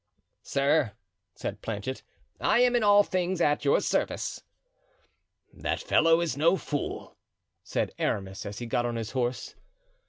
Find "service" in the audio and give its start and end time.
3.81-4.41